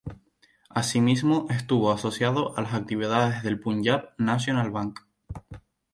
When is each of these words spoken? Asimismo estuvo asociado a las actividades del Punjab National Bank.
Asimismo 0.71 1.45
estuvo 1.51 1.91
asociado 1.91 2.57
a 2.57 2.63
las 2.63 2.73
actividades 2.73 3.43
del 3.43 3.59
Punjab 3.59 4.15
National 4.17 4.71
Bank. 4.71 5.01